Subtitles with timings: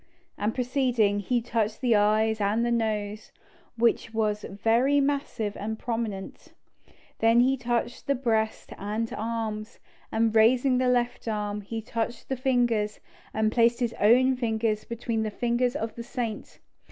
[0.35, 3.31] And proceeding, he touched the eyes and the nose,
[3.77, 6.53] which was very massive and prominent.
[7.19, 9.77] Then he touched the breast and arms,
[10.11, 12.99] and raising the left arm, he touched the fingers,
[13.31, 16.57] and placed his own fingers between the fingers of the saint.